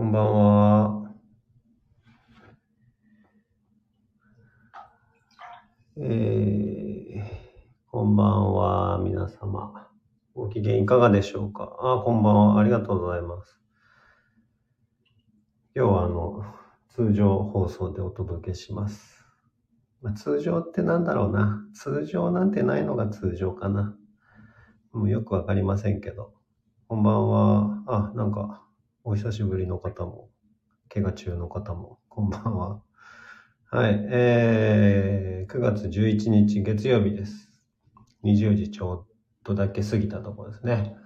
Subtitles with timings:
[0.00, 1.12] こんばんは。
[5.98, 7.22] えー、
[7.90, 9.90] こんばんは、皆様。
[10.34, 11.76] ご機嫌いかがでしょうか？
[11.82, 12.58] あ、こんばんは。
[12.58, 13.60] ありがとうございます。
[15.76, 16.46] 今日はあの、
[16.88, 19.22] 通常放送でお届けします。
[20.00, 21.62] まあ、通常ってなんだろうな。
[21.74, 23.94] 通常なんてないのが通常かな。
[24.92, 26.32] もうよくわかりませんけど。
[26.88, 27.82] こんばんは。
[27.86, 28.66] あ、なんか、
[29.02, 30.28] お久しぶりの方も、
[30.92, 32.82] 怪我中の方も、こんばんは。
[33.70, 37.50] はい、えー、9月11日月曜日です。
[38.24, 40.96] 20時ちょっとだけ過ぎたところですね。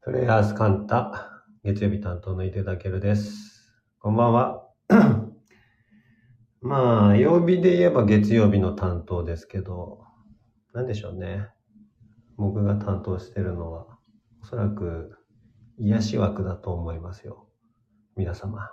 [0.00, 3.74] プレイヤースカンタ、月曜日担当の井手健です。
[3.98, 4.66] こんばんは。
[6.62, 10.00] まあ、曜日で言えば月曜日の担当ですけど、
[10.72, 11.48] なんでしょうね。
[12.38, 13.86] 僕が担当してるのは、
[14.42, 15.17] おそらく
[15.80, 17.46] 癒し枠だと思いますよ。
[18.16, 18.70] 皆様。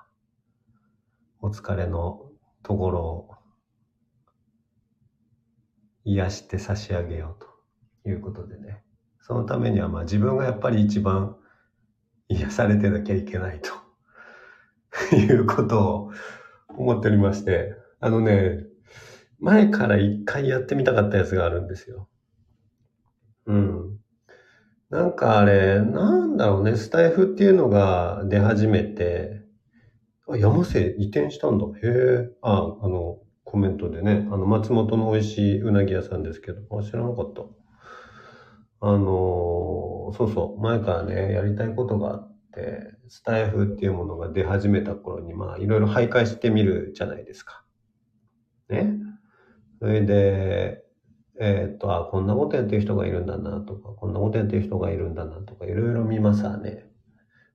[1.39, 2.31] お疲れの
[2.63, 3.31] ところを
[6.03, 7.43] 癒して差し上げよう
[8.03, 8.83] ということでね。
[9.21, 11.35] そのためにはまあ自分がやっぱり一番
[12.27, 16.11] 癒されてなきゃいけないということを
[16.69, 18.63] 思っておりまして、あのね、
[19.37, 22.09] 前から一回やってみたかったやつがあるんですよ。
[23.45, 23.84] うん。
[24.89, 29.41] なんかあれ、なんだろうね、スタイフっていうのが出始めて、
[30.29, 31.65] あ、山瀬移転したんだ。
[31.67, 32.29] へえ。
[32.41, 37.43] あ、あの、コメントでね、あの、松本の美味しいうなぎ屋さんですけど、あ、知らなかった。
[38.81, 47.63] あのそうそう、前からね、やりたいことがあって、スタイフっていうものが出始めた頃に、まあ、いろいろ徘徊してみるじゃないですか。
[48.69, 48.93] ね。
[49.79, 50.84] それで、
[51.39, 56.89] えーっと、あ、こんなことやってる人がいるんだなとか、こんなことやってる人がいるんだなとか、いろいろ見ますわね。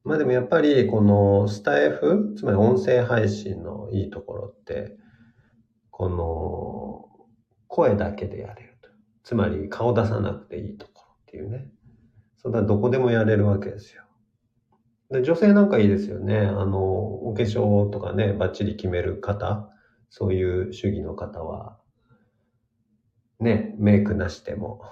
[0.05, 4.97] まあでもやっぱり、このスタイフ、つまり音声配信のいいところって、
[5.91, 7.07] この、
[7.69, 8.91] 声だけでやれると。
[9.23, 11.71] つまり、顔出さなくていいところっていうね。
[12.37, 14.03] それはどこでもやれるわけですよ。
[15.11, 16.39] で女性なんかいいですよね。
[16.39, 19.69] あの、お化粧とかね、バッチリ決める方、
[20.09, 21.80] そういう主義の方は、
[23.41, 24.83] ね、メイクなしでも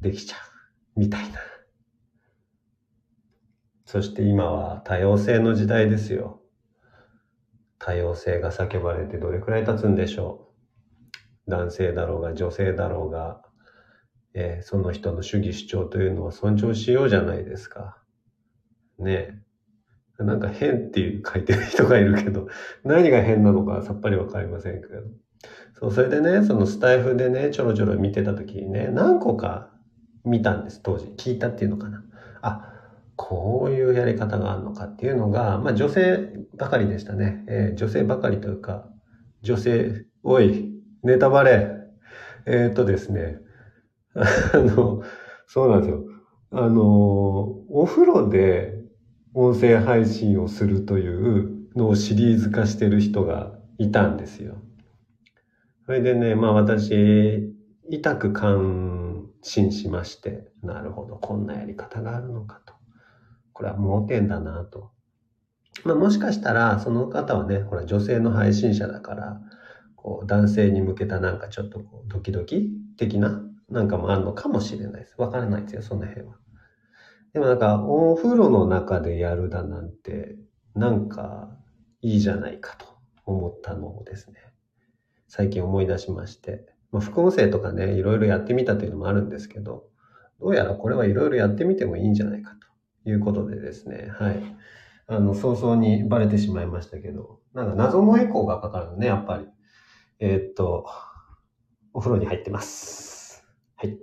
[0.00, 0.36] できちゃ
[0.96, 1.00] う。
[1.00, 1.40] みたいな。
[3.86, 6.40] そして今は多様性の時代ですよ。
[7.78, 10.52] 多様性が叫ばれてどれくらい経つんでしょ
[11.46, 11.50] う。
[11.50, 13.42] 男性だろうが女性だろうが、
[14.34, 17.98] えーその人の主義主張というのは尊重しようじゃないですか。
[18.98, 19.40] ね。
[20.18, 22.48] なんか変っていう書いてる人がいるけど、
[22.84, 25.02] 何が変なのかさっぱりわかりませんけど。
[25.74, 29.70] そう、それでね、そのスタイフでね、ちょろちょろ見てた時にね、何個か
[30.24, 31.06] 見たんです、当時。
[31.16, 32.04] 聞いたっていうのかな。
[32.42, 32.72] あ、
[33.16, 37.44] こういうやり方があるのかっていうのが、まあ女性ばかりでしたね。
[37.48, 38.88] えー女性ばかりというか、
[39.42, 40.72] 女性、おい、
[41.02, 41.70] ネタバレ。
[42.46, 43.38] えーっとですね、
[44.14, 45.02] あの、
[45.46, 46.04] そうなんですよ。
[46.50, 46.82] あの、
[47.70, 48.80] お風呂で
[49.34, 54.56] 音声配信をするというのをシリーズ化してる人がいたんですよ。
[55.86, 57.52] それでね、まあ私、
[57.90, 62.74] 痛く感心しまして、なるほど、こんなやり方があるのかと。
[63.52, 64.90] これは盲点だなと。
[65.84, 69.40] まあもしかしたら、その方はね、ほら女性の配信者だから、
[69.96, 75.14] こう男性に向けたなんかちょっとこうドキドキ的ななんかもあるのかもしれないです。
[75.18, 76.36] わからないですよ、その辺は。
[77.34, 80.38] でもなんか、お風呂の中でやるだなんて、
[80.74, 81.50] なんか
[82.00, 82.86] いいじゃないかと
[83.26, 84.36] 思ったのをですね、
[85.36, 89.88] 最近思い出しまして、まあ、副音声とかね、いろいろやってみたというのもあるんですけど、
[90.38, 92.52] どうやらこれはいろいろやってみてもいいんじゃないか
[93.02, 94.56] ということでですね、はい。
[95.08, 99.48] あの、早々にバレてしまいましたけど、なんか謎のエコーがかかるのね、やっぱり。
[100.20, 100.86] えーっと、
[101.92, 103.44] お風呂に入ってます。
[103.74, 103.98] はい。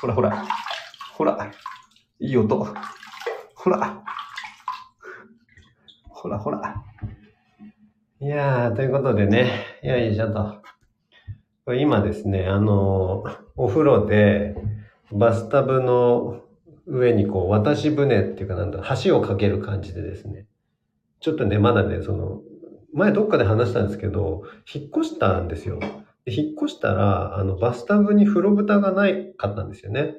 [0.00, 0.46] ほらほら。
[1.16, 1.52] ほら。
[2.20, 2.56] いい音。
[3.56, 4.04] ほら。
[6.04, 6.84] ほらほら。
[8.20, 11.74] いやー、ということでね、よいしょと。
[11.76, 13.22] 今ですね、あの、
[13.54, 14.56] お風呂で、
[15.12, 16.42] バスタブの
[16.84, 20.46] 上にこう、渡し船っていうかなんだ、橋を架ける感じでですね、
[21.20, 22.40] ちょっとね、まだね、その、
[22.92, 24.42] 前どっかで話したんですけど、
[24.74, 25.78] 引っ越したんですよ。
[26.24, 30.16] で引っ越したら、あの、バスタブに風呂蓋がないかったんですよね。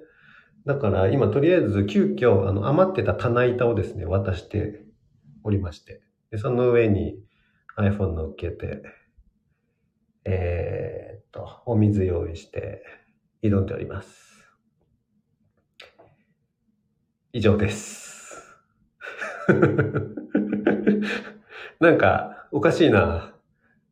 [0.65, 4.85] だから今とりあえず急遽、あの、余ってた棚板をですね、渡して
[5.43, 5.99] おりまして。
[6.31, 7.19] で、その上に
[7.79, 8.83] iPhone 乗っけて、
[10.25, 12.83] えーっと、お水用意して、
[13.41, 14.45] 挑んでおります。
[17.31, 18.59] 以上です。
[21.79, 23.33] なんか、おかしいな。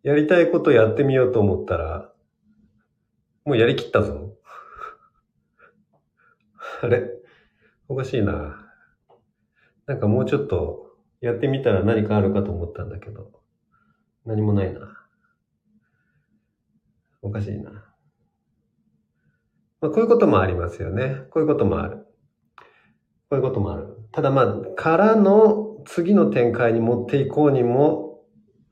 [0.04, 2.12] やりたいことやってみようと思ったら、
[3.46, 4.36] もうやりきったぞ。
[6.82, 7.10] あれ？
[7.88, 8.70] おかしいな。
[9.86, 13.37] なんかもうちょっとやってみたら何かあるかと思ったんだけど、
[14.28, 14.82] 何もないな。
[17.22, 17.72] おかしいな。
[19.80, 21.24] まあ、こういうこともありますよね。
[21.32, 22.06] こういうこともある。
[23.30, 23.98] こういうこともある。
[24.12, 28.22] ただまあ、からの次の展開に持っていこうにも、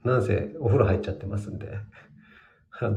[0.04, 1.68] なんせお風呂入っちゃってますんで、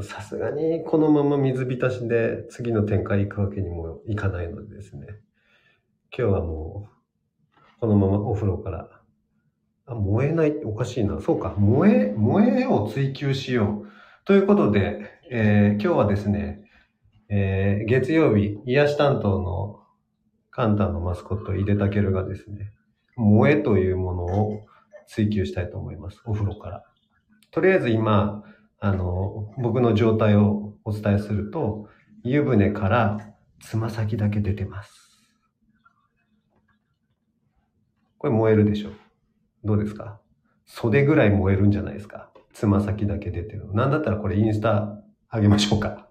[0.02, 5.06] さすがにこのまま水浸しで次の展開行くわけにもいかないのでですね、
[6.16, 8.97] 今日はもう、このままお風呂から、
[9.88, 11.20] あ、燃えないっておかしいな。
[11.20, 13.88] そうか、燃え、燃えを追求しよう。
[14.25, 15.00] ということで、
[15.31, 16.62] えー今日はですね、
[17.29, 19.81] えー月曜日、癒し担当の
[20.50, 22.73] カンタのマスコット、井出たけるがですね、
[23.17, 24.67] 萌えというものを
[25.06, 26.20] 追求したいと思います。
[26.26, 26.84] お風呂から。
[27.50, 28.44] とりあえず今、
[28.81, 31.88] あの、僕の状態をお伝えすると、
[32.23, 33.19] 湯船から
[33.61, 34.93] つま先だけ出てます。
[38.19, 38.91] これ燃えるでしょ
[39.64, 40.20] どうですか？
[40.66, 42.31] 袖ぐらい燃えるんじゃないですか？
[42.52, 43.72] つま先だけ出てる。
[43.75, 46.08] なんだったらこれインスタあげましょうか。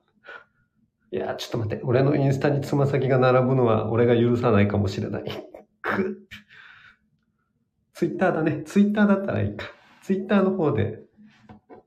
[1.11, 1.83] いやー、ちょっと待って。
[1.85, 5.23] 俺のインスタにつま先が並ぶのは俺が許さないかもしれない。
[5.81, 6.27] く
[7.93, 8.63] ツイッターだね。
[8.65, 9.65] ツイッターだったらいいか。
[10.03, 10.99] ツイッターの方で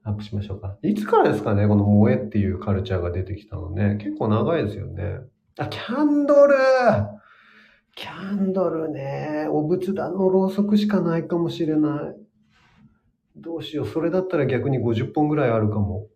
[0.03, 0.77] アップしましょうか。
[0.83, 1.69] いつからですかね？
[1.69, 3.97] この萌えっていうカルチャーが出てきたのね。
[4.01, 5.21] 結構長いですよね。
[5.59, 6.55] あ、キャンドル
[7.95, 9.47] キャンドルね。
[9.51, 12.17] お仏壇のろうそくしかないかもしれない。
[13.37, 13.87] どうしよう。
[13.87, 16.09] それだったら逆に50本ぐらいあるかも。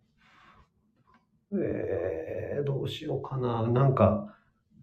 [1.53, 3.67] えー、どうしようかな。
[3.67, 4.35] なんか、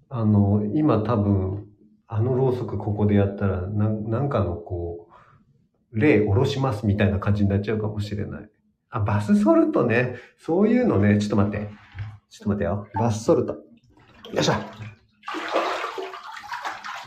[0.08, 1.66] あの、今多分、
[2.06, 5.08] あのろうそくここでやったら、ななんかのこ
[5.92, 8.50] う、例下ろしますみたいな感じになっちゃうかもしれない。
[8.90, 10.16] あ、バスソルトね。
[10.38, 11.18] そういうのね。
[11.18, 11.70] ちょっと待って。
[12.28, 12.86] ちょっと待ってよ。
[12.94, 13.52] バスソルト。
[13.54, 13.60] よ
[14.40, 14.91] いしょ。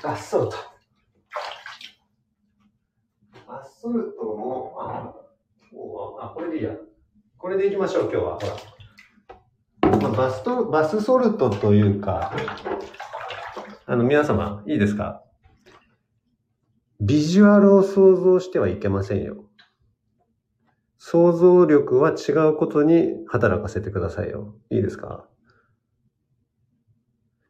[0.06, 0.58] バスソルト。
[3.48, 5.16] バスソルトも、あ、
[6.28, 6.76] あ、これでいいや。
[7.40, 8.40] これでいきましょう、今日は。
[8.40, 8.42] ほ
[9.92, 10.00] ら。
[10.00, 12.32] まあ、バスト、バスソルトというか、
[13.88, 15.24] あの、皆様、いいですか？
[17.02, 19.46] ビジュアルを想像してはいけませんよ。
[21.00, 24.54] 想像力は違うことに働かせてくださいよ。
[24.70, 25.28] いいですか？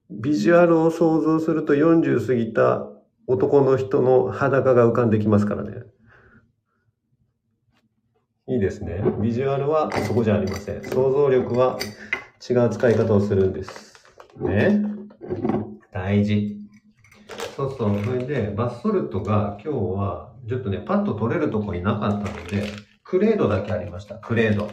[0.09, 2.87] ビジュアルを想像すると40過ぎた
[3.27, 5.83] 男の人の裸が浮かんできますからね。
[8.47, 9.03] いいですね。
[9.21, 10.83] ビジュアルはそこじゃありません。
[10.83, 11.79] 想像力は
[12.47, 13.95] 違う使い方をするんです。
[14.39, 14.81] ね。
[15.91, 16.55] 大事。
[17.55, 18.03] そうそう。
[18.03, 22.69] それで、バスソルトが今日は、ちょっとね、パッと取れるとこになかったので、
[23.03, 24.15] クレードだけありました。
[24.15, 24.69] クレード。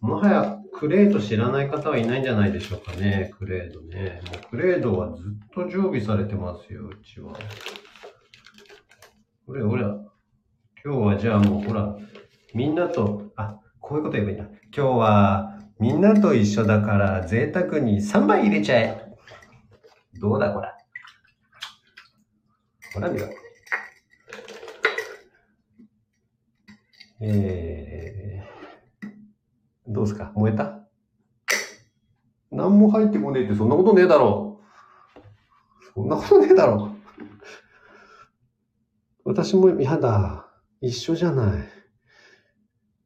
[0.00, 3.32] もはや、クレード知らない方はいないんじゃないでしょうかね。
[3.36, 4.20] クレードね。
[4.26, 7.34] もうクレードはずっと常備されてますよ、うちは。
[9.46, 9.96] ほれほら。
[10.84, 11.96] 今日はじゃあもうほら、
[12.54, 14.44] みんなと、あ、こういうこと言えばいいんだ。
[14.76, 19.14] 今日は、みんなと一緒だから、贅沢に3杯入れちゃえ。
[20.20, 20.76] どうだ、こら。
[22.94, 23.26] ほら、見ろ。
[27.20, 28.57] えー、
[29.88, 30.32] どうすか？
[30.34, 30.78] 燃えた？
[32.50, 34.60] 何も入ってこねえってそんなことねえだろ
[35.16, 35.92] う。
[35.94, 36.98] そんなことねえだろう。
[39.24, 40.46] 私も嫌だ。
[40.80, 41.68] 一緒じゃない。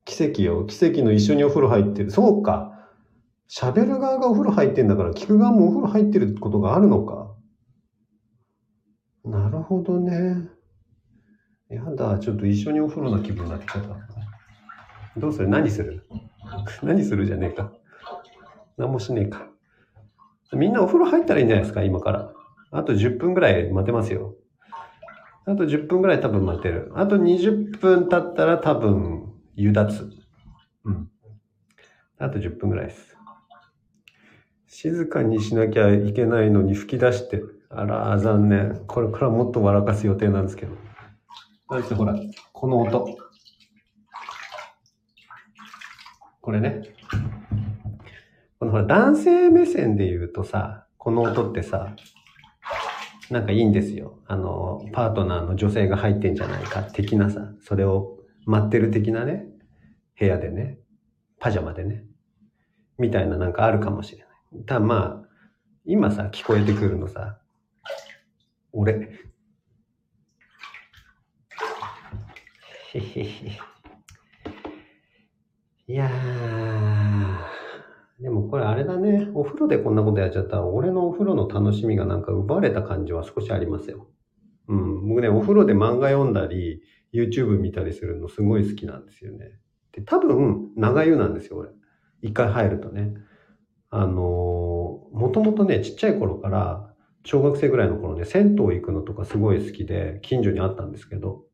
[0.04, 0.66] 奇跡よ。
[0.66, 2.10] 奇跡の一緒にお風呂入ってる。
[2.10, 2.68] そうか。
[3.48, 7.34] 喋る側がお風呂入ってんだから、聞く側もお風呂入ってることがあるのか。
[9.24, 10.48] なるほどね。
[11.68, 12.18] やだ。
[12.18, 15.20] ちょっと一緒にお風呂の気分になってきちゃった。
[15.20, 15.48] どうする？
[15.48, 16.04] 何する？
[16.82, 17.72] 何するじゃねえか。
[18.76, 19.48] 何もしねえか。
[20.52, 22.32] みんなお風呂入ったらいいんじゃないですか、今から。
[22.70, 24.34] あと10分ぐらい待てますよ。
[25.44, 26.92] あと10分ぐらい多分待てる。
[26.94, 30.10] あと20分経ったら多分、湯立つ。
[30.84, 31.10] うん。
[32.18, 33.16] あと10分ぐらいです。
[34.66, 37.42] 静かにしなきゃいけないのに吹き出して。
[37.68, 38.84] あら、残念。
[38.86, 40.76] これからもっと笑かす予定なんですけど。
[41.70, 42.14] なんせほら、
[42.52, 43.21] この音。
[46.42, 46.82] これね。
[48.58, 51.94] このほら、男性目線で言うとさ、この音ってさ、
[53.30, 54.18] なんかいいんですよ。
[54.26, 59.46] あの、パートナーの女性が入ってんじゃないか、的なさ、それを待ってる的なね、
[60.18, 60.78] 部屋でね、
[61.38, 62.04] パジャマでね、
[62.98, 64.64] みたいななんかあるかもしれない。
[64.64, 65.28] ただまあ、
[65.84, 67.38] 今さ、聞こえてくるのさ、
[68.72, 68.94] 俺。
[72.94, 73.71] へへへ。
[75.92, 79.28] いやー、でもこれあれだね。
[79.34, 84.08] お風呂でこんなことやっちゃったら、俺のお風呂の楽しみがなんか奪われた感じは少しありますよ。
[84.68, 85.06] うん。
[85.06, 86.80] 僕ね、お風呂で漫画読んだり、
[87.12, 89.50] YouTube 見たりするのすごい好きなんですよね。
[89.92, 91.68] で、多分、長湯なんですよ、俺。
[92.22, 93.12] 一回入るとね。
[93.90, 96.94] あのー、もともとね、ちっちゃい頃から、
[97.26, 101.44] 小学生ぐらいの頃ね、銭湯行くのとかすごい好きで、近所にあったんですけど、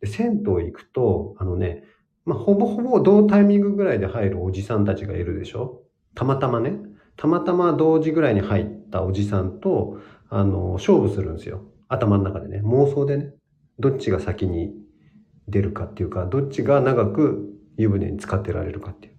[0.00, 1.84] で銭湯行くと、あのね、
[2.28, 5.80] まあ、ほぼほぼ同タイミングぐらいで入るおじさんたちがいるでしょ？
[6.14, 6.74] たまたまね。
[7.16, 11.62] たまたま同時ぐらいに入ったおじさんと、あの、勝負するんですよ。
[11.88, 12.60] 頭の中でね。
[12.62, 13.32] 妄想でね。
[13.78, 14.74] どっちが先に
[15.48, 19.10] 出るかっていうか、どっちが長く湯船に使ってられるかってい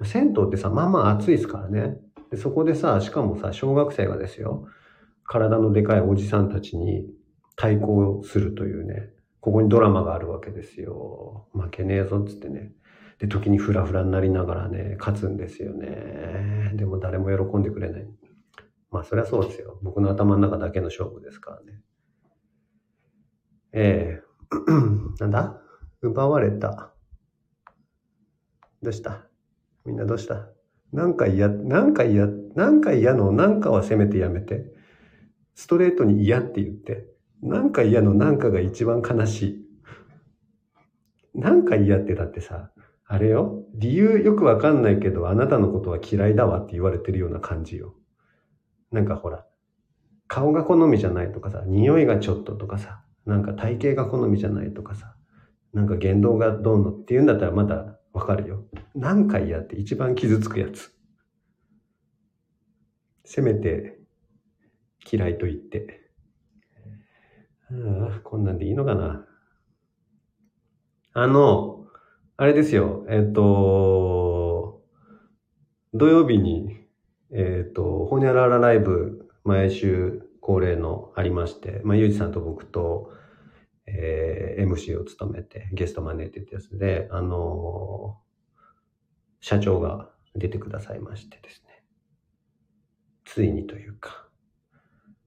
[0.00, 0.06] う。
[0.06, 1.98] 銭湯ってさ、まあまあ暑いですからね。
[2.30, 4.66] でそこでさ、しかもさ、小学生がですよ、
[5.24, 7.04] 体のでかいおじさんたちに
[7.54, 9.10] 対抗するというね、
[9.40, 11.48] ここにドラマがあるわけですよ。
[11.52, 12.72] 負けねえぞっつってね。
[13.18, 16.72] で、時にフラフラになりながらね、勝つんですよね。
[16.74, 18.08] でも誰も喜んでくれない。
[18.90, 19.78] まあそりゃそうですよ。
[19.82, 21.80] 僕の頭の中だけの勝負ですからね。
[23.72, 24.28] ええ
[25.20, 25.60] なんだ？
[26.00, 26.92] 奪われた。
[28.82, 29.26] どうした？
[29.84, 30.48] みんなどうした？
[30.92, 34.72] なんか嫌、なんか嫌、なんか嫌のなんかはせめてやめて。
[35.54, 37.08] ストレートに嫌って言って。
[37.42, 39.68] なんか嫌のなんかが一番悲しい。
[41.34, 42.70] なんか嫌ってだってさ、
[43.06, 43.64] あれよ。
[43.74, 47.94] 理由よくわかんないけど、あなたのことは嫌いだわって言われてるような感じよ。
[48.90, 49.46] なんかほら、
[50.26, 55.14] 顔が好みじゃないとかさ、匂いがちょっととかさ、なんか体型が好みじゃないとかさ、
[55.72, 58.64] なんか言動がどうのって言うんだったらまだわかるよ。
[58.94, 60.92] なんか嫌って一番傷つくやつ。
[63.24, 64.00] せめて
[65.10, 66.07] 嫌いと言って。
[67.70, 69.24] ああ、こんなんでいいのかな？
[71.14, 71.86] あの、
[72.36, 74.82] あれですよ、えっと、
[75.94, 76.76] 土曜日に、
[77.32, 83.10] えっと、ホニャララライブ、毎週恒例のありまして、まあ、ゆうじさんと僕と、
[83.86, 88.18] えー MC を務めて、ゲスト招いてってやつで、あの
[89.40, 91.84] 社長が出てくださいましてですね。
[93.24, 94.17] ついにというか。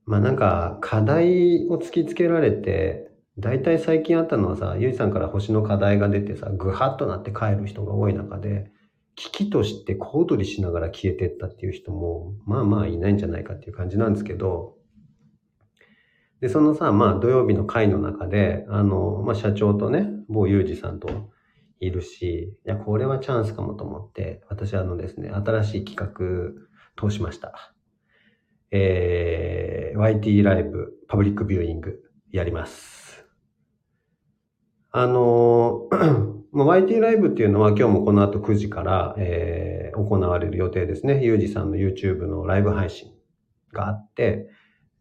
[0.05, 8.71] まあなんか、課題を突きつけられて、大体最近あったのはさ、ゆいさんから星の課題が出てさ、ぐはっとなって帰る人が多い中で、
[9.15, 14.75] 危機として小躍りしながら消えてったっていう人も、まあまあいないんじゃないかっていう感じなんですけど、
[16.39, 21.29] で、そのさ、まあ土曜日の会の中で、あの、まあ社長とね、某ゆうじさんと
[21.79, 27.73] いるし、いや、これはチャンスかもと思って、私あのですね、新しい企画通しました。
[28.71, 31.99] えー、YT ライブ、パブリックビューイング
[32.31, 33.25] やります。
[34.91, 35.89] あの、
[36.51, 41.21] まあ YT ライブっていうのは今日もこの後9時から、えー行われる予定ですね。
[41.23, 43.11] ゆうじさんの YouTube のライブ配信
[43.73, 44.47] があって、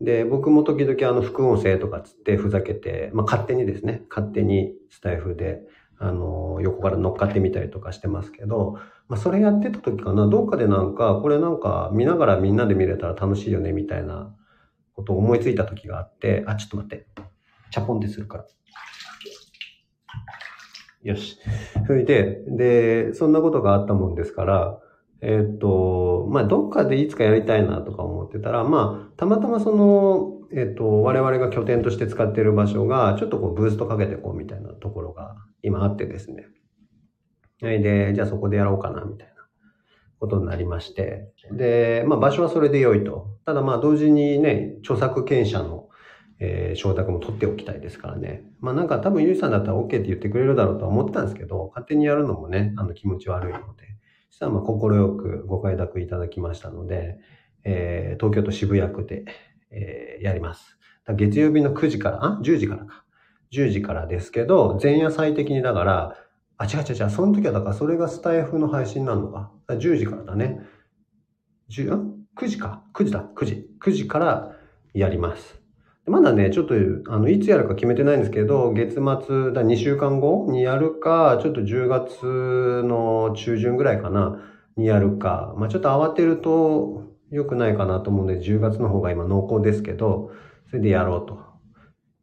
[0.00, 5.60] で、僕も時々あの副音声とかつってふざけて、まあ勝手にですね、勝手にスタイフで、
[6.02, 8.78] あの、横から乗っかってみたりとかしてますけど、
[9.09, 14.35] まあそれやってた時かな、どっかでなんか、これなんか見ながらみんなで見れたら楽しいよね、みたいな
[14.95, 17.07] ことを思いついた時があって、あ、ちょっと待って。
[17.71, 18.47] チャポンってするから。
[21.02, 21.38] よし。
[21.87, 24.80] それで、で、そんなことがあったもんですから、
[25.21, 36.47] えっと、まあ、どっかでいつかやりたいなとか思ってたら、まあ、たまたまその、えっと、我々が拠点として使っている場所が、ちょっとこう、ブーストかけてこうみたいなところが今あってですね。
[37.62, 39.35] はいで、じゃあそこでやろうかな、みたいな
[40.19, 41.28] ことになりまして。
[41.52, 43.38] で、まあ、場所はそれで良いと。
[43.45, 45.88] ただまあ、同時にね、著作権者の、
[46.40, 48.45] えー承諾も取っておきたいですからね。
[48.61, 53.85] まあなんか多分ゆうさんだったら OK って言ってくれるだろうとは思ってたんですけど、勝手にやるのもね、あの気持ち悪いので。
[54.30, 57.19] そしたらまあ快くご快諾いただきましたので、
[57.64, 59.25] えー東京都渋谷区で、
[59.70, 60.76] えーやります。
[61.08, 63.04] 月曜日の9時から、あ ?10 時からか。
[63.52, 66.16] 10時からですけど、前夜祭的にだから、
[66.56, 69.50] あ、違う違う違う、その時はだからそれがスタイフの配信なのか。
[69.66, 70.60] か10時からだね。
[71.70, 72.84] 10ん ?9 時か。
[72.94, 73.24] 9時だ。
[73.34, 73.66] 9時。
[73.80, 74.52] 9時から
[74.92, 75.58] やります。
[76.06, 76.74] まだね、ちょっと、
[77.08, 79.02] あの、いつやるか決めてないんですけど、月末、
[79.52, 84.40] だ2週間後にやるか、ちょっと10月の中旬ぐらいかな、
[84.76, 85.54] にやるか。
[85.56, 90.30] まあちょっと慌てると良くないかなと思うので、10月の方が今濃厚ですけど、
[90.68, 91.38] それでやろうと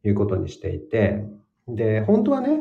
[0.07, 1.23] いうことにしていて、
[1.67, 2.59] で、本当はね、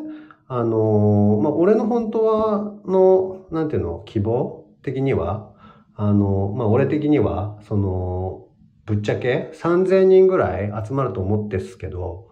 [0.48, 5.52] あの、まあ俺の本当は、の、なんていうの、希望的には、
[5.94, 8.46] あの、まあ俺的には、その、
[8.84, 12.28] ぶっちゃけ3000人ぐらい集まると思ってっすけど、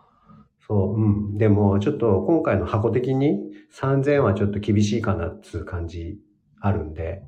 [0.67, 1.39] そう、うん。
[1.39, 3.39] でも、ちょっと今回の箱的に
[3.79, 6.19] 3000はちょっと厳しいかなっつう感じ
[6.61, 7.23] あるんで、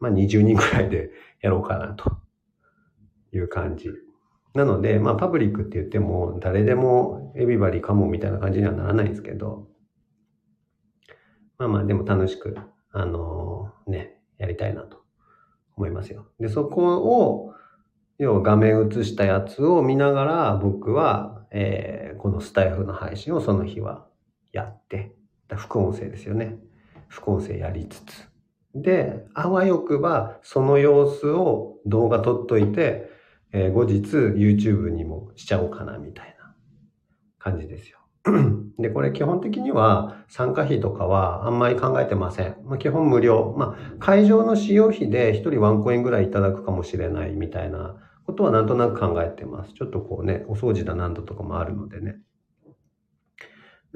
[0.00, 2.18] まあ20人くらいでやろうかなと
[3.32, 3.90] いう感じ。
[4.54, 9.68] なので、まあパブリックって言っても誰でもエビバリーかもみたいな感じにはならないんですけど、
[11.58, 12.56] まあまあでも楽しく、
[12.92, 15.02] あのー、ね、やりたいなと
[15.76, 16.26] 思いますよ。
[16.40, 17.54] で、そこを、
[18.18, 24.06] 要は画面映したやつを見ながら僕は、えー、このスタイフの配信をその日は
[24.52, 25.14] やって、
[25.56, 26.58] 副音声ですよね。
[27.08, 28.28] 副音声やりつつ。
[28.74, 33.10] で、あわよくばその様子を動画撮っといて、
[33.52, 36.54] えー、後日 YouTube にもしちゃおうかなみたいな
[37.38, 37.98] 感じですよ。
[38.78, 42.56] で、これ基本的には参加費とかはあんまり考えてません。
[42.64, 43.54] まあ、基本無料。
[43.56, 47.96] まあ、会場の使用費で1人ワンコインぐらいいただくかもしれないみたいな
[48.26, 49.72] ことはなんとなく考えてます。
[49.72, 52.18] ちょっとこうね、お掃除だなんだとかもあるのでね。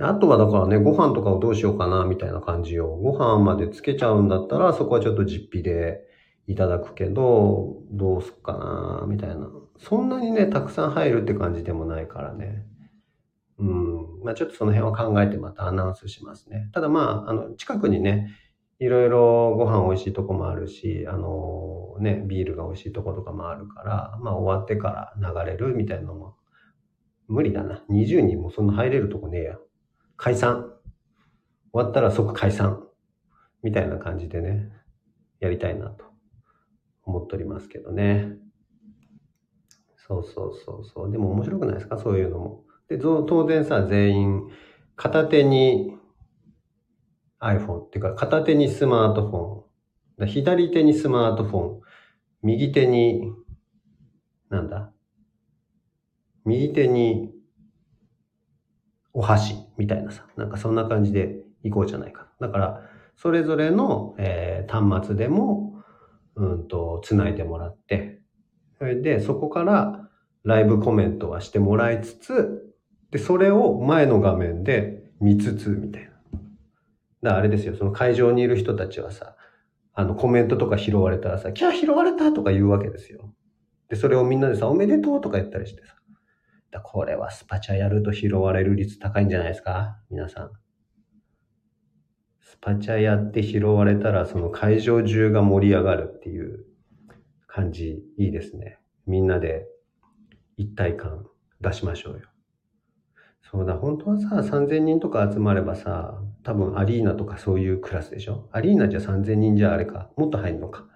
[0.01, 6.01] あとはだからね、ご飯とかをどうしようかなみたいな感じを、ご飯までつけちゃうんだったらそこはちょっと実費で
[6.47, 9.49] いただくけど、どうすっかなみたいな。
[9.79, 12.65] そんなにね、たくさん入るって感じでもないからね。
[13.59, 14.25] うん。
[14.25, 16.71] まあちょっとその辺は考えてまたアナウンスしますね。
[16.73, 18.35] ただまあ、あの、近くにね、
[18.79, 26.37] いろいろご飯美味しいとこもあるし、あのね、ビールが美味しいとことかもあるから、まあ終わってから流れるみたいなのも、
[27.29, 27.85] 無理だな。
[27.91, 29.59] 20人もそんな入れるとこねえや。
[30.23, 30.71] 解散。
[31.73, 32.87] 終わったら即解散。
[33.65, 34.71] みたいな感じでね、
[35.41, 36.05] やりたいなと
[37.03, 38.37] 思っておりますけどね。
[39.97, 41.11] そうそうそうそう。
[41.11, 41.99] でも面白くないですか？
[41.99, 42.65] そういうのも。
[42.89, 44.43] で、当然さ、全員、
[44.95, 45.97] 片手に
[47.41, 50.29] iPhone っていうか、片手にスマートフォン。
[50.29, 51.81] 左手にスマートフォン。
[52.43, 53.33] 右手に、
[54.51, 54.93] なんだ？
[56.45, 57.32] 右手に
[59.13, 62.29] お箸みたいなさ、なんかそんな感じでいこうじゃないか。
[62.41, 62.81] だから、
[63.17, 65.83] それぞれの、えー、端末でも、
[66.35, 68.21] うんと、つないでもらって、
[68.79, 70.09] それで、そこから
[70.45, 72.75] ライブコメントはしてもらいつつ、
[73.11, 76.05] で、それを前の画面で見つつ、みたい
[77.23, 77.31] な。
[77.31, 79.37] だあれですよ、その会場にいる人たちはさ、
[79.95, 83.33] あのコメントとか拾われたらさ、キャー拾われたとか言うわけですよ。
[83.89, 85.95] で、それをみんなでさ、おめでとうとか言ったりしてさ。
[86.73, 89.99] だこれはスパチャやると拾われる率高いんじゃないですか？
[90.11, 90.51] 皆さん。
[92.41, 96.65] スパチャやって拾われたら、その会場中が盛り上がるっていう
[97.47, 98.79] 感じ、いいですね。
[99.07, 99.67] みんなで
[100.57, 101.27] 一体感
[101.61, 102.21] 出しましょうよ。
[103.43, 108.49] そうだ、本当はさ、3000人とか集まればさ、多分アリーナとかそういうクラスでしょ？
[108.53, 110.11] アリーナじゃ3000人じゃあれか。
[110.17, 110.87] もっと入るのか？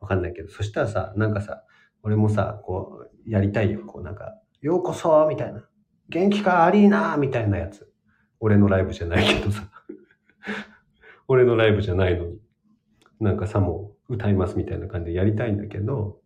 [0.00, 0.48] わかんないけど。
[0.48, 1.62] そしたらさ、なんかさ、
[2.02, 3.84] 俺もさ、こう、やりたいよ。
[3.84, 5.64] こうなんか、ようこそみたいな。
[6.08, 7.90] 元気かアリーナみたいなやつ。
[8.40, 9.68] 俺のライブじゃないけどさ。
[11.28, 12.40] 俺のライブじゃないのに。
[13.20, 16.20] なんかさも歌いますみたいな感じでやりたいんだけど、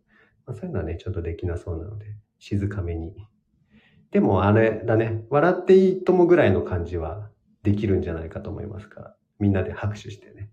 [0.45, 2.05] まあ、そういうのはね、ちょっとできなそうなので、
[2.39, 3.13] 静かめに。
[4.11, 7.29] でもあれだね、笑っていいともぐらいの感じは
[7.63, 10.49] できるんじゃないかと思いますから、みんなで拍手してね、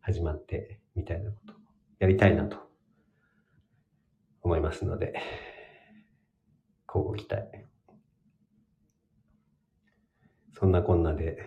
[0.00, 1.54] 始まってみたいなこと
[1.98, 2.58] やりたいなと
[4.42, 5.14] 思いますので、
[6.92, 7.42] 交互期待。
[10.58, 11.38] そんなこんなで、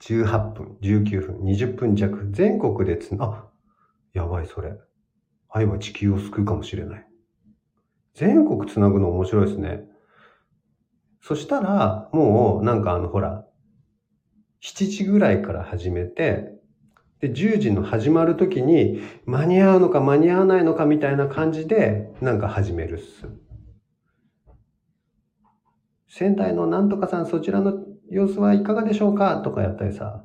[0.00, 3.48] 18分、19分、20分弱、全国でつあ、
[4.12, 4.74] やばいそれ。
[5.48, 7.06] 愛は地球を救うかもしれない。
[8.14, 9.84] 全国つなぐの面白いですね。
[11.22, 13.46] そしたら、もう、なんかあの、ほら、
[14.60, 16.52] 7時ぐらいから始めて、
[17.20, 23.26] で、10時の始まる時に、間に合うのか間に合わないのかみたいな感じで、なんか始めるっす。
[26.16, 27.74] 仙台のなんとかさん、そちらの
[28.08, 29.42] 様子はいかがでしょうか？
[29.42, 30.24] とかやったりさ、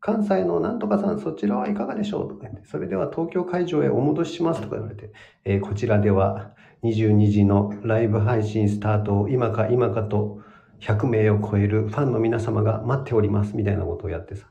[0.00, 2.28] 関西のなんとかさん、そちらはいかがでしょう？
[2.28, 5.10] とか言って、それでは東京会場へお戻ししますとか言われて、
[5.46, 6.50] えー、こちらでは
[6.82, 10.42] 22時のライブ配信スタートを今か今かと
[10.82, 14.50] 100名を超えるファンの皆様が待っておりますみたいなことをやってさ。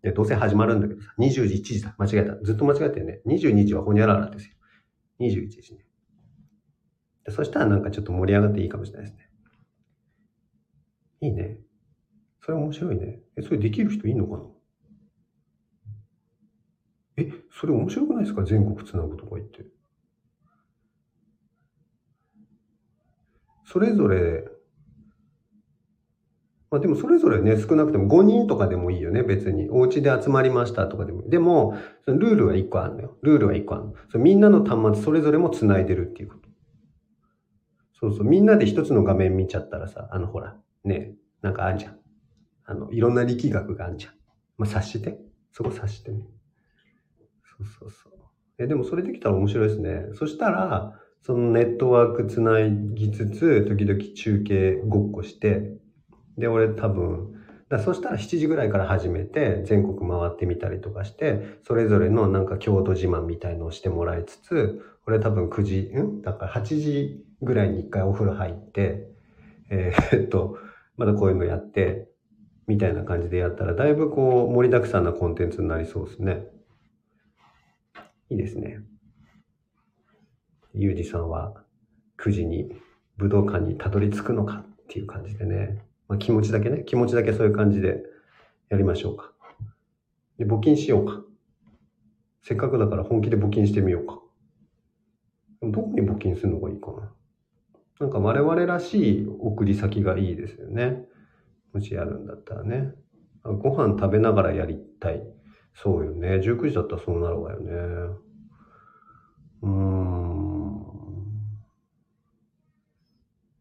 [0.00, 1.94] で、どうせ始まるんだけどさ、21時だ。
[1.98, 2.36] 間違えた。
[2.42, 3.20] ずっと間違えてるね。
[3.26, 4.54] 22時はほにゃららですよ。
[5.20, 5.84] 21時ね。
[7.26, 9.23] でそしたらなんかちょっと盛り上がっていいかもしれないですね。
[11.24, 11.58] いいね。
[12.42, 13.20] それ面白いね。
[13.36, 14.44] え、それできる人いいのかな？
[17.16, 18.44] え、それ面白くないですか？
[18.44, 19.64] 全国つなぐとか言って。
[23.64, 24.44] それぞれ、
[26.70, 29.70] まあでもそれぞれね、少なくても5人とかでもいいよね、別に。
[29.70, 31.28] お家で集まりましたとかでも。
[31.28, 33.16] でも、そのルールは1個あるのよ。
[33.22, 33.94] ルールは1個あるの。
[34.12, 36.48] そみんなの端末それぞれも繋いでるっていうこと。
[37.94, 41.98] そうそう、みんなで一つの画面見ちゃったらさ、あのほら、ね、なんかあんじゃん。
[42.66, 44.12] あの、いろんな力学があんじゃん。
[44.56, 45.18] まあ、察して。
[45.52, 46.24] そこ察してね。
[47.58, 48.12] そうそうそう。
[48.58, 50.06] え、でもそれできたら面白いですね。
[50.14, 55.72] そしたら、そのネットワークつなぎつつ、時々中継ごっこして、
[56.36, 57.34] で、俺多分、
[57.68, 66.22] だそしたら7時ぐらいから始めて、全国回ってみたりとかして、それぞれのなんか郷土自慢みたいのをしてもらいつつ、俺多分9時、ん？
[66.22, 69.08] だから8時ぐらいに一回お風呂入って、
[69.70, 70.58] えー、っと、
[70.96, 72.08] まだこういうのやって、
[72.66, 76.46] みたいな感じでやったら、だいぶこう盛りだくさんなコンテンツになりそうですね。
[78.30, 78.78] いいですね。
[80.72, 81.62] ゆうじさんは
[82.18, 82.74] 9時に
[83.16, 85.82] 武道館にたどり着くのかっていう感じでね。
[86.08, 88.02] まあ、気持ちだけね、気持ちだけそういう感じで
[88.70, 89.32] やりましょうか。
[90.38, 91.22] で、募金しようか。
[92.42, 94.20] せっかくだから本気で募金してみようか。
[95.62, 97.12] どこに募金するのがいいかな。
[98.00, 101.04] なんか我々らしい送り先がいいですよね。
[101.72, 102.92] もしやるんだったらね。
[103.44, 105.22] ご飯食べながらやりたい。
[105.74, 106.40] そうよね。
[106.40, 107.72] 19時だったらそうなるわよね。
[109.62, 110.54] うーん。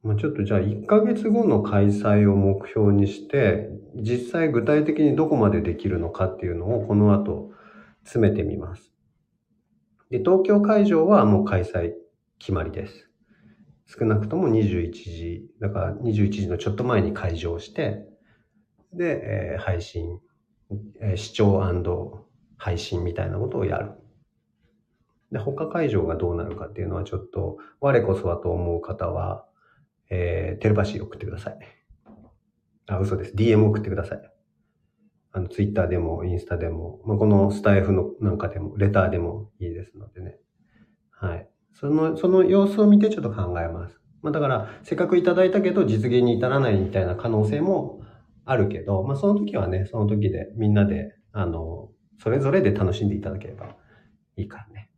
[0.04, 7.52] まあ、ちょっとじゃあ1ヶ月後の開催を目標にして、実際具体的にどこまでできるのかっていうのをこの後
[8.04, 8.92] 詰めてみます。
[10.10, 11.94] で、東京会場はもう開催
[12.38, 13.13] 決まりです。
[13.86, 18.08] 少なくとも21時、だから21時のちょっと前に会場して、
[18.94, 20.20] で、えー、配信、
[21.02, 21.60] えー、視聴
[22.58, 23.92] 配信みたいなことをやる。
[25.32, 29.46] で、他会場がどうなるかっていうのはちょっと、我こそはと思う方は、
[30.10, 31.60] えー、テレパシー送ってください。
[32.88, 33.36] あ、嘘です。
[33.36, 34.34] DM 送ってください。
[35.32, 40.38] あの、ツイッターでも、インスタでも、まあ、このスタイフのなんかでも、レターでもいいですのでね。
[41.10, 41.50] はい。
[41.74, 44.00] その、その様子を見てちょっと考えます。
[44.22, 48.02] まあ、だから、せっかくいただいたけど、実現に至らないみたいな可能性も
[48.46, 53.76] あるけど、まあ、その時はね、その時で、みんなで、あの、それぞれで楽しんでいただければ
[54.38, 54.90] いいからね。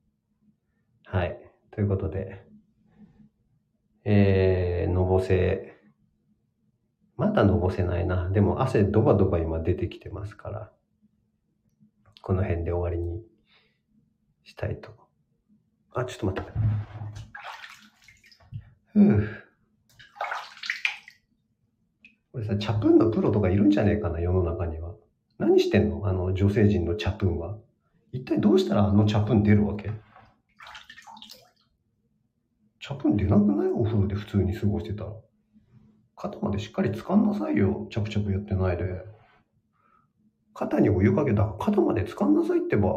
[1.05, 1.39] はい。
[1.71, 2.45] ということで、
[4.03, 5.75] えー、のぼせ、
[7.17, 8.29] まだのぼせないな。
[8.29, 10.71] でも汗ドバドバ今出てきてますから、
[12.21, 13.23] この辺で終わりに
[14.43, 15.04] したいと。
[15.95, 16.51] あ、ちょっと待って。
[18.93, 19.27] ふぅ。
[22.33, 24.93] これさ、チャプンのプロとかいるんじゃねえかな、世の中には。
[25.37, 26.05] 何してんの？
[26.05, 27.57] あの女性陣のチャプンは。
[28.11, 29.91] 一体どうしたらあのチャプン出るわけ？
[32.79, 33.67] チャプン出なくない？
[33.67, 35.11] お風呂で普通に過ごしてたら。
[36.17, 37.87] 肩までしっかり掴んなさいよ。
[37.89, 38.83] チャプチャプやってないで。
[40.53, 42.89] 肩にお湯かけた肩まで掴んなさいってば。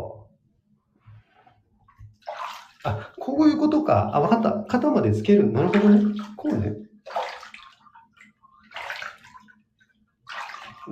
[2.89, 4.11] あ、こういうことか。
[4.15, 4.53] あ、わかった。
[4.69, 5.51] 肩までつける。
[5.53, 6.15] なるほどね。
[6.37, 6.75] こうね。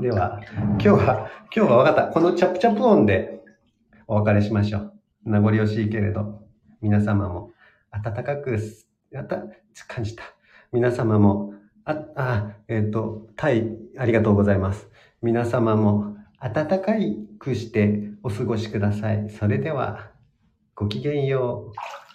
[0.01, 2.09] では、今日は、今日はわかった。
[2.09, 3.41] このチャプチャプ音で
[4.07, 4.93] お別れしましょう。
[5.25, 6.43] 名残惜しいけれど、
[6.83, 7.53] 皆様も
[7.91, 8.59] 暖かく、
[9.11, 9.43] やった、
[9.89, 10.25] 感じた。
[10.71, 11.55] 皆様も、
[11.87, 14.91] あ、あ、えっ、ー、と、タイ、ありがとうございます。
[15.23, 16.79] 皆様も暖か
[17.39, 19.31] くしてお過ごしください。
[19.31, 20.11] それでは、
[20.77, 22.06] ごきげんよう。